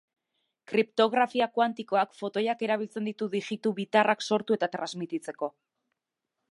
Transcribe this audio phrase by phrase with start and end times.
[0.69, 5.57] Kriptografia kuantikoak fotoiak erabiltzen ditu digitu bitarrak sortu eta transmititzeko.